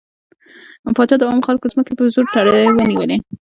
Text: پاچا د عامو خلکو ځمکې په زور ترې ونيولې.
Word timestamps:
پاچا 0.95 1.15
د 1.17 1.21
عامو 1.27 1.47
خلکو 1.47 1.65
ځمکې 1.73 1.93
په 1.97 2.03
زور 2.13 2.25
ترې 2.33 2.61
ونيولې. 2.77 3.17